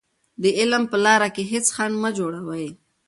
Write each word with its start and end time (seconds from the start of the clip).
د 0.41 0.43
علم 0.59 0.83
په 0.91 0.97
لاره 1.05 1.29
کې 1.35 1.43
هېڅ 1.51 1.65
خنډ 1.75 1.95
مه 2.03 2.09
جوړوئ. 2.17 2.67